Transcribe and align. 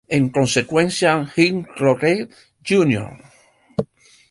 En 0.17 0.29
consecuencia, 0.29 1.11
Jim 1.33 1.61
Crockett 1.75 2.31
Jr. 2.67 3.07